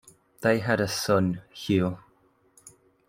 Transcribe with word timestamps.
They 0.41 0.57
had 0.57 0.81
a 0.81 0.87
son, 0.87 1.43
Hugh. 1.53 1.99